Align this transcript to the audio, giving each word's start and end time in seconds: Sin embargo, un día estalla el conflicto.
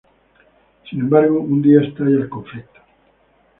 Sin 0.89 0.99
embargo, 1.01 1.39
un 1.41 1.61
día 1.61 1.81
estalla 1.81 2.17
el 2.21 2.27
conflicto. 2.27 2.79